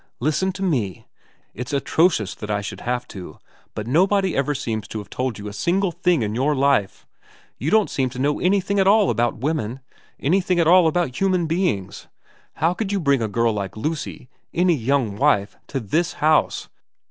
'Listen 0.29 0.51
to 0.53 0.63
me. 0.63 1.05
It's 1.53 1.73
atrocious 1.73 2.33
that 2.33 2.49
I 2.49 2.61
should 2.61 2.81
have 2.81 3.07
to, 3.09 3.37
but 3.75 3.85
nobody 3.85 4.35
ever 4.35 4.55
seems 4.55 4.87
to 4.87 4.97
have 4.97 5.11
told 5.11 5.37
you 5.37 5.47
a 5.47 5.53
single 5.53 5.91
thing 5.91 6.23
in 6.23 6.33
your 6.33 6.55
life. 6.55 7.05
You 7.59 7.69
don't 7.69 7.87
seem 7.87 8.09
to 8.09 8.17
know 8.17 8.39
anything 8.39 8.79
at 8.79 8.87
all 8.87 9.11
about 9.11 9.37
women, 9.37 9.79
anything 10.19 10.59
at 10.59 10.65
all 10.65 10.87
about 10.87 11.19
human 11.21 11.45
beings. 11.45 12.07
How 12.55 12.73
could 12.73 12.91
you 12.91 12.99
bring 12.99 13.21
a 13.21 13.27
girl 13.27 13.53
like 13.53 13.77
Lucy 13.77 14.27
any 14.55 14.73
young 14.73 15.17
wife 15.17 15.55
to 15.67 15.79
this 15.79 16.13
house 16.13 16.67